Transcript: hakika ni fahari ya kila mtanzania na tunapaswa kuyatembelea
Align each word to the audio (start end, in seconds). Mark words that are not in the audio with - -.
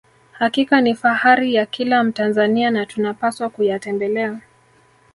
hakika 0.31 0.81
ni 0.81 0.95
fahari 0.95 1.53
ya 1.53 1.65
kila 1.65 2.03
mtanzania 2.03 2.71
na 2.71 2.85
tunapaswa 2.85 3.49
kuyatembelea 3.49 4.39